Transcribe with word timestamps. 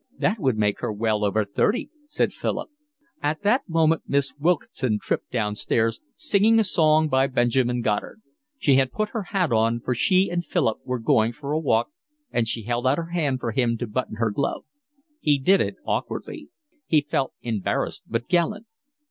"That 0.17 0.39
would 0.39 0.57
make 0.57 0.79
her 0.79 0.91
well 0.91 1.23
over 1.23 1.45
thirty," 1.45 1.91
said 2.07 2.33
Philip. 2.33 2.71
At 3.21 3.43
that 3.43 3.69
moment 3.69 4.01
Miss 4.07 4.33
Wilkinson 4.39 4.97
tripped 4.99 5.29
downstairs, 5.29 6.01
singing 6.15 6.57
a 6.57 6.63
song 6.63 7.07
by 7.07 7.27
Benjamin 7.27 7.83
Goddard. 7.83 8.19
She 8.57 8.77
had 8.77 8.91
put 8.91 9.09
her 9.09 9.21
hat 9.29 9.51
on, 9.51 9.79
for 9.79 9.93
she 9.93 10.31
and 10.31 10.43
Philip 10.43 10.79
were 10.85 10.97
going 10.97 11.33
for 11.33 11.51
a 11.51 11.59
walk, 11.59 11.89
and 12.31 12.47
she 12.47 12.63
held 12.63 12.87
out 12.87 12.97
her 12.97 13.11
hand 13.11 13.39
for 13.39 13.51
him 13.51 13.77
to 13.77 13.85
button 13.85 14.15
her 14.15 14.31
glove. 14.31 14.65
He 15.19 15.37
did 15.37 15.61
it 15.61 15.75
awkwardly. 15.85 16.49
He 16.87 17.01
felt 17.01 17.33
embarrassed 17.43 18.01
but 18.09 18.27
gallant. 18.27 18.65